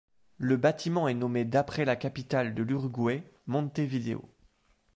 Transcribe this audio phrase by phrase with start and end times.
[0.39, 4.27] Le bâtiment est nommé d'après la capitale de l'Uruguay, Montevideo.